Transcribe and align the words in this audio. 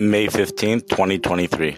May 0.00 0.28
15th, 0.28 0.86
2023. 0.90 1.76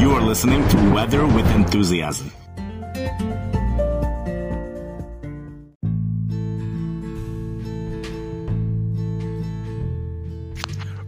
You 0.00 0.10
are 0.12 0.22
listening 0.22 0.66
to 0.68 0.90
Weather 0.94 1.26
with 1.26 1.46
Enthusiasm. 1.54 2.32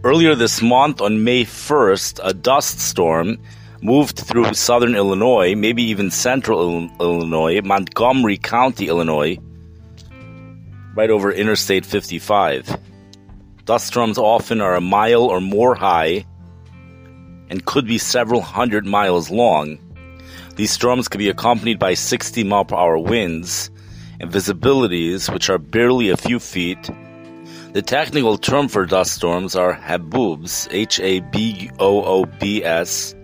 Earlier 0.03 0.35
this 0.35 0.61
month, 0.61 1.01
on 1.01 1.23
May 1.23 1.45
1st, 1.45 2.19
a 2.23 2.35
dust 2.35 2.79
storm 2.79 3.39
moved 3.81 4.19
through 4.19 4.53
southern 4.53 4.95
Illinois, 4.95 5.55
maybe 5.55 5.83
even 5.83 6.11
central 6.11 6.89
Illinois, 6.99 7.61
Montgomery 7.61 8.37
County, 8.37 8.87
Illinois, 8.87 9.37
right 10.95 11.09
over 11.09 11.31
Interstate 11.31 11.85
55. 11.85 12.77
Dust 13.65 13.87
storms 13.87 14.17
often 14.17 14.61
are 14.61 14.75
a 14.75 14.81
mile 14.81 15.23
or 15.23 15.41
more 15.41 15.75
high 15.75 16.25
and 17.49 17.65
could 17.65 17.85
be 17.85 17.97
several 17.97 18.41
hundred 18.41 18.85
miles 18.85 19.29
long. 19.29 19.77
These 20.55 20.71
storms 20.71 21.07
could 21.07 21.19
be 21.19 21.29
accompanied 21.29 21.79
by 21.79 21.95
60 21.95 22.43
mile 22.43 22.65
per 22.65 22.75
hour 22.75 22.97
winds 22.97 23.71
and 24.19 24.31
visibilities 24.31 25.31
which 25.33 25.49
are 25.49 25.57
barely 25.57 26.09
a 26.09 26.17
few 26.17 26.39
feet 26.39 26.89
the 27.73 27.81
technical 27.81 28.37
term 28.37 28.67
for 28.67 28.85
dust 28.85 29.13
storms 29.13 29.55
are 29.55 29.73
haboobs, 29.73 30.67
H 30.71 30.99
A 30.99 31.21
B 31.21 31.71
O 31.79 32.03
O 32.03 32.25
B 32.25 32.65
S, 32.65 33.15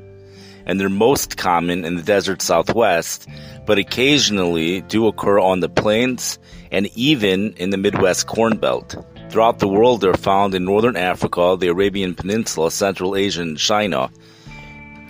and 0.68 0.80
they're 0.80 0.90
most 0.90 1.38
common 1.38 1.84
in 1.84 1.96
the 1.96 2.04
desert 2.04 2.44
southwest, 2.44 3.28
but 3.66 3.80
occasionally 3.80 4.82
do 4.82 5.08
occur 5.08 5.40
on 5.40 5.62
the 5.62 5.70
plains 5.70 6.38
and 6.72 6.88
even 6.96 7.54
in 7.54 7.72
the 7.72 7.78
Midwest 7.78 8.28
Corn 8.28 8.58
Belt. 8.58 8.96
Throughout 9.32 9.58
the 9.58 9.68
world, 9.68 10.02
they're 10.02 10.14
found 10.14 10.54
in 10.54 10.66
northern 10.66 10.96
Africa, 10.96 11.58
the 11.60 11.70
Arabian 11.70 12.14
Peninsula, 12.14 12.70
Central 12.70 13.16
Asia, 13.16 13.42
and 13.42 13.58
China. 13.58 14.12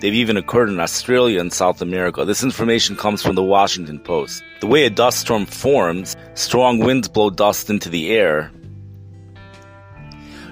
They've 0.00 0.14
even 0.14 0.38
occurred 0.38 0.70
in 0.70 0.80
Australia 0.80 1.40
and 1.40 1.52
South 1.52 1.82
America. 1.82 2.24
This 2.24 2.42
information 2.42 2.96
comes 2.96 3.20
from 3.20 3.34
the 3.34 3.42
Washington 3.42 3.98
Post. 3.98 4.42
The 4.60 4.66
way 4.66 4.86
a 4.86 4.90
dust 4.90 5.20
storm 5.20 5.44
forms, 5.44 6.16
strong 6.34 6.78
winds 6.78 7.08
blow 7.08 7.30
dust 7.30 7.68
into 7.68 7.90
the 7.90 8.10
air, 8.10 8.50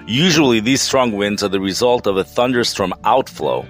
Usually, 0.08 0.60
these 0.60 0.82
strong 0.82 1.10
winds 1.12 1.42
are 1.42 1.48
the 1.48 1.58
result 1.58 2.06
of 2.06 2.16
a 2.16 2.22
thunderstorm 2.22 2.94
outflow. 3.02 3.66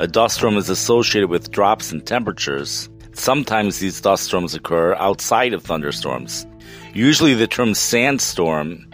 A 0.00 0.06
dust 0.06 0.36
storm 0.36 0.56
is 0.56 0.70
associated 0.70 1.28
with 1.28 1.50
drops 1.50 1.90
in 1.90 2.02
temperatures. 2.02 2.88
Sometimes 3.14 3.80
these 3.80 4.00
dust 4.00 4.26
storms 4.26 4.54
occur 4.54 4.94
outside 4.94 5.52
of 5.52 5.64
thunderstorms. 5.64 6.46
Usually, 6.94 7.34
the 7.34 7.48
term 7.48 7.74
sandstorm 7.74 8.88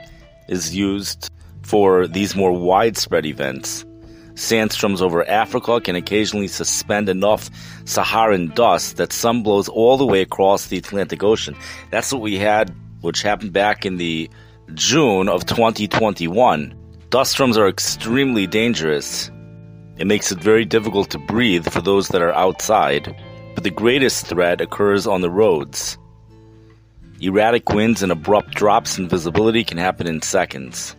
is 0.49 0.75
used 0.75 1.31
for 1.61 2.07
these 2.07 2.35
more 2.35 2.53
widespread 2.53 3.27
events. 3.27 3.85
Sandstorms 4.35 5.03
over 5.03 5.29
Africa 5.29 5.79
can 5.79 5.95
occasionally 5.95 6.49
suspend 6.49 7.11
enough 7.11 7.51
Saharan 7.85 8.49
dust 8.55 8.97
that 8.97 9.13
some 9.13 9.43
blows 9.43 9.69
all 9.69 9.99
the 9.99 10.07
way 10.07 10.23
across 10.23 10.69
the 10.69 10.79
Atlantic 10.79 11.23
Ocean. 11.23 11.55
That's 11.91 12.15
what 12.15 12.23
we 12.23 12.39
had, 12.39 12.75
which 13.03 13.21
happened 13.21 13.53
back 13.53 13.85
in 13.85 13.99
the 13.99 14.31
June 14.73 15.29
of 15.29 15.45
2021. 15.45 16.75
Dust 17.11 17.33
storms 17.33 17.59
are 17.59 17.69
extremely 17.69 18.47
dangerous. 18.47 19.31
It 19.97 20.07
makes 20.07 20.33
it 20.33 20.39
very 20.39 20.65
difficult 20.65 21.11
to 21.11 21.19
breathe 21.19 21.69
for 21.69 21.81
those 21.81 22.09
that 22.09 22.23
are 22.23 22.33
outside, 22.33 23.15
but 23.55 23.63
the 23.63 23.71
greatest 23.71 24.27
threat 24.27 24.61
occurs 24.61 25.07
on 25.07 25.21
the 25.21 25.31
roads. 25.31 25.97
Erratic 27.21 27.69
winds 27.69 28.03
and 28.03 28.11
abrupt 28.11 28.55
drops 28.55 28.99
in 28.99 29.09
visibility 29.09 29.63
can 29.63 29.79
happen 29.79 30.09
in 30.09 30.21
seconds. 30.21 30.97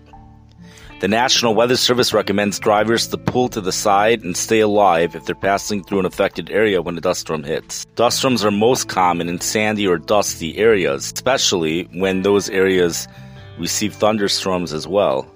The 1.01 1.09
National 1.09 1.53
Weather 1.53 1.75
Service 1.75 2.13
recommends 2.13 2.57
drivers 2.57 3.07
to 3.09 3.17
pull 3.17 3.49
to 3.49 3.59
the 3.59 3.73
side 3.73 4.23
and 4.23 4.35
stay 4.35 4.61
alive 4.61 5.13
if 5.13 5.25
they're 5.25 5.35
passing 5.35 5.83
through 5.83 5.99
an 5.99 6.05
affected 6.05 6.49
area 6.49 6.81
when 6.81 6.97
a 6.97 7.01
dust 7.01 7.19
storm 7.19 7.43
hits. 7.43 7.83
Dust 7.95 8.19
storms 8.19 8.45
are 8.45 8.51
most 8.51 8.87
common 8.87 9.27
in 9.27 9.41
sandy 9.41 9.85
or 9.85 9.97
dusty 9.97 10.57
areas, 10.57 11.11
especially 11.13 11.83
when 11.91 12.21
those 12.21 12.49
areas 12.49 13.09
receive 13.59 13.93
thunderstorms 13.93 14.71
as 14.71 14.87
well. 14.87 15.29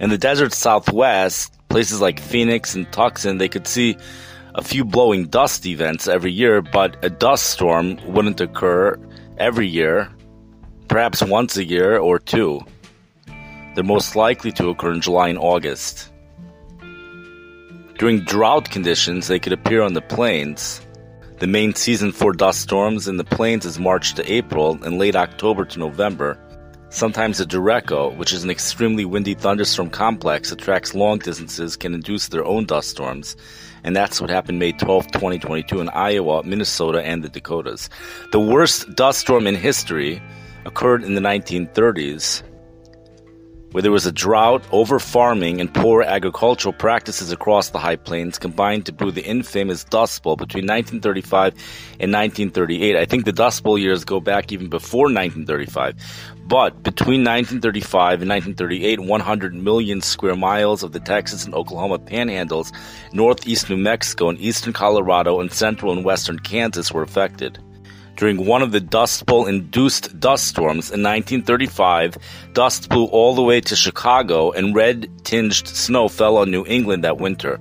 In 0.00 0.10
the 0.10 0.18
desert 0.18 0.52
southwest, 0.52 1.57
places 1.68 2.00
like 2.00 2.20
Phoenix 2.20 2.74
and 2.74 2.90
Tucson, 2.92 3.38
they 3.38 3.48
could 3.48 3.66
see 3.66 3.96
a 4.54 4.62
few 4.62 4.84
blowing 4.84 5.26
dust 5.26 5.66
events 5.66 6.08
every 6.08 6.32
year, 6.32 6.60
but 6.62 6.96
a 7.04 7.10
dust 7.10 7.46
storm 7.46 7.98
wouldn't 8.06 8.40
occur 8.40 8.98
every 9.38 9.68
year, 9.68 10.10
perhaps 10.88 11.22
once 11.22 11.56
a 11.56 11.64
year 11.64 11.98
or 11.98 12.18
two. 12.18 12.60
They're 13.74 13.84
most 13.84 14.16
likely 14.16 14.50
to 14.52 14.70
occur 14.70 14.92
in 14.92 15.00
July 15.00 15.28
and 15.28 15.38
August. 15.38 16.10
During 17.98 18.20
drought 18.20 18.70
conditions, 18.70 19.28
they 19.28 19.38
could 19.38 19.52
appear 19.52 19.82
on 19.82 19.92
the 19.92 20.00
plains. 20.00 20.80
The 21.38 21.46
main 21.46 21.74
season 21.74 22.10
for 22.10 22.32
dust 22.32 22.60
storms 22.62 23.06
in 23.06 23.16
the 23.16 23.24
plains 23.24 23.64
is 23.64 23.78
March 23.78 24.14
to 24.14 24.32
April 24.32 24.82
and 24.82 24.98
late 24.98 25.14
October 25.14 25.64
to 25.66 25.78
November. 25.78 26.38
Sometimes 26.90 27.38
a 27.38 27.44
derecho, 27.44 28.16
which 28.16 28.32
is 28.32 28.44
an 28.44 28.50
extremely 28.50 29.04
windy 29.04 29.34
thunderstorm 29.34 29.90
complex 29.90 30.48
that 30.48 30.58
tracks 30.58 30.94
long 30.94 31.18
distances, 31.18 31.76
can 31.76 31.92
induce 31.92 32.28
their 32.28 32.44
own 32.44 32.64
dust 32.64 32.88
storms. 32.88 33.36
And 33.84 33.94
that's 33.94 34.22
what 34.22 34.30
happened 34.30 34.58
May 34.58 34.72
12, 34.72 35.08
2022 35.08 35.80
in 35.80 35.90
Iowa, 35.90 36.42
Minnesota, 36.44 37.02
and 37.02 37.22
the 37.22 37.28
Dakotas. 37.28 37.90
The 38.32 38.40
worst 38.40 38.94
dust 38.94 39.20
storm 39.20 39.46
in 39.46 39.54
history 39.54 40.22
occurred 40.64 41.04
in 41.04 41.14
the 41.14 41.20
1930s 41.20 42.42
where 43.72 43.82
there 43.82 43.92
was 43.92 44.06
a 44.06 44.12
drought, 44.12 44.64
over 44.72 44.98
farming, 44.98 45.60
and 45.60 45.72
poor 45.72 46.02
agricultural 46.02 46.72
practices 46.72 47.30
across 47.30 47.70
the 47.70 47.78
High 47.78 47.96
Plains 47.96 48.38
combined 48.38 48.86
to 48.86 48.92
brew 48.92 49.10
the 49.10 49.24
infamous 49.24 49.84
Dust 49.84 50.22
Bowl 50.22 50.36
between 50.36 50.64
1935 50.64 51.52
and 52.00 52.12
1938. 52.12 52.96
I 52.96 53.04
think 53.04 53.24
the 53.24 53.32
Dust 53.32 53.62
Bowl 53.62 53.78
years 53.78 54.04
go 54.04 54.20
back 54.20 54.52
even 54.52 54.68
before 54.68 55.04
1935. 55.04 55.96
But 56.46 56.82
between 56.82 57.24
1935 57.24 58.22
and 58.22 58.30
1938, 58.30 59.00
100 59.00 59.54
million 59.54 60.00
square 60.00 60.34
miles 60.34 60.82
of 60.82 60.92
the 60.92 61.00
Texas 61.00 61.44
and 61.44 61.54
Oklahoma 61.54 61.98
panhandles, 61.98 62.72
northeast 63.12 63.68
New 63.68 63.76
Mexico, 63.76 64.30
and 64.30 64.40
eastern 64.40 64.72
Colorado, 64.72 65.40
and 65.40 65.52
central 65.52 65.92
and 65.92 66.06
western 66.06 66.38
Kansas 66.38 66.90
were 66.90 67.02
affected. 67.02 67.58
During 68.18 68.46
one 68.46 68.62
of 68.62 68.72
the 68.72 68.80
Dust 68.80 69.26
Bowl 69.26 69.46
induced 69.46 70.18
dust 70.18 70.48
storms 70.48 70.90
in 70.90 71.04
1935, 71.04 72.18
dust 72.52 72.88
blew 72.88 73.04
all 73.04 73.36
the 73.36 73.44
way 73.44 73.60
to 73.60 73.76
Chicago 73.76 74.50
and 74.50 74.74
red 74.74 75.08
tinged 75.22 75.68
snow 75.68 76.08
fell 76.08 76.36
on 76.36 76.50
New 76.50 76.66
England 76.66 77.04
that 77.04 77.18
winter. 77.18 77.60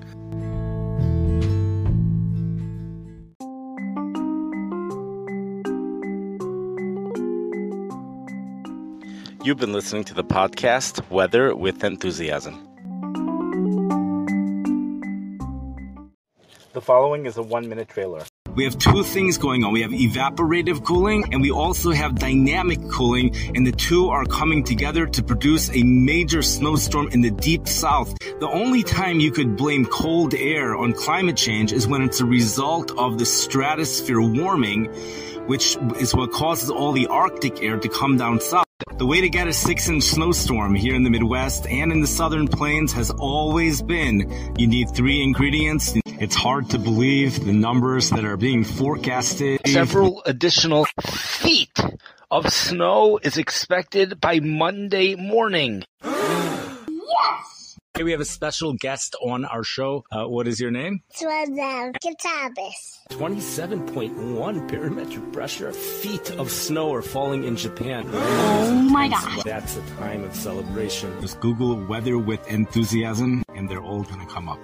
You've 9.43 9.59
been 9.59 9.73
listening 9.73 10.05
to 10.05 10.15
the 10.15 10.23
podcast 10.23 11.07
Weather 11.11 11.55
with 11.55 11.83
Enthusiasm. 11.83 12.55
The 16.73 16.81
following 16.81 17.27
is 17.27 17.37
a 17.37 17.43
one 17.43 17.69
minute 17.69 17.89
trailer. 17.89 18.23
We 18.57 18.63
have 18.63 18.79
two 18.79 19.03
things 19.03 19.37
going 19.37 19.63
on. 19.63 19.71
We 19.71 19.81
have 19.81 19.91
evaporative 19.91 20.83
cooling 20.83 21.25
and 21.31 21.43
we 21.43 21.51
also 21.51 21.91
have 21.91 22.15
dynamic 22.15 22.79
cooling, 22.89 23.35
and 23.55 23.67
the 23.67 23.71
two 23.71 24.09
are 24.09 24.25
coming 24.25 24.63
together 24.63 25.05
to 25.05 25.21
produce 25.21 25.69
a 25.69 25.83
major 25.83 26.41
snowstorm 26.41 27.09
in 27.09 27.21
the 27.21 27.29
deep 27.29 27.67
south. 27.67 28.17
The 28.39 28.49
only 28.49 28.81
time 28.81 29.19
you 29.19 29.29
could 29.29 29.57
blame 29.57 29.85
cold 29.85 30.33
air 30.33 30.75
on 30.75 30.93
climate 30.93 31.37
change 31.37 31.71
is 31.71 31.87
when 31.87 32.01
it's 32.01 32.19
a 32.19 32.25
result 32.25 32.97
of 32.97 33.19
the 33.19 33.27
stratosphere 33.27 34.21
warming, 34.21 34.85
which 35.45 35.77
is 35.99 36.15
what 36.15 36.31
causes 36.31 36.71
all 36.71 36.93
the 36.93 37.05
Arctic 37.05 37.61
air 37.61 37.77
to 37.77 37.87
come 37.87 38.17
down 38.17 38.41
south. 38.41 38.65
The 38.97 39.05
way 39.05 39.21
to 39.21 39.29
get 39.29 39.47
a 39.47 39.53
six 39.53 39.87
inch 39.87 40.01
snowstorm 40.01 40.73
here 40.73 40.95
in 40.95 41.03
the 41.03 41.11
Midwest 41.11 41.67
and 41.67 41.91
in 41.91 42.01
the 42.01 42.07
southern 42.07 42.47
plains 42.47 42.91
has 42.93 43.11
always 43.11 43.83
been 43.83 44.55
you 44.57 44.65
need 44.65 44.89
three 44.95 45.21
ingredients. 45.21 45.95
It's 46.19 46.35
hard 46.35 46.71
to 46.71 46.79
believe 46.79 47.45
the 47.45 47.53
numbers 47.53 48.09
that 48.09 48.25
are 48.25 48.37
being 48.37 48.63
forecasted. 48.63 49.61
Several 49.67 50.23
additional 50.25 50.87
feet 51.05 51.77
of 52.31 52.51
snow 52.51 53.19
is 53.21 53.37
expected 53.37 54.19
by 54.19 54.39
Monday 54.39 55.13
morning. 55.13 55.83
yes! 56.03 57.77
Hey, 57.95 58.03
we 58.03 58.11
have 58.11 58.19
a 58.19 58.25
special 58.25 58.73
guest 58.73 59.15
on 59.21 59.45
our 59.45 59.63
show. 59.63 60.05
Uh, 60.11 60.25
what 60.25 60.47
is 60.47 60.59
your 60.59 60.71
name? 60.71 61.01
Swadam 61.15 61.95
Katabis. 62.03 63.05
27.1 63.11 64.67
barometric 64.67 65.31
pressure. 65.31 65.71
Feet 65.71 66.31
of 66.31 66.49
snow 66.49 66.93
are 66.95 67.03
falling 67.03 67.43
in 67.43 67.55
Japan. 67.55 68.09
Oh 68.11 68.71
my 68.89 69.07
god. 69.07 69.43
That's 69.45 69.77
a 69.77 69.81
time 69.99 70.23
of 70.23 70.33
celebration. 70.33 71.15
Just 71.21 71.39
Google 71.41 71.85
weather 71.85 72.17
with 72.17 72.45
enthusiasm 72.47 73.43
and 73.55 73.69
they're 73.69 73.83
all 73.83 74.01
going 74.01 74.19
to 74.19 74.33
come 74.33 74.49
up. 74.49 74.59